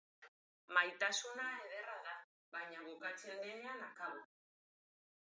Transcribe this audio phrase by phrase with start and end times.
[0.77, 2.17] Maitasuna ederra da,
[2.57, 4.29] baina bukatzen denean, akabo.